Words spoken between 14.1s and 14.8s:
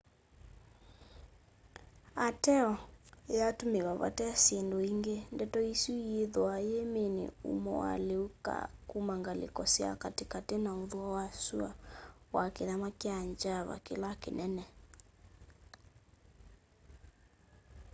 kinene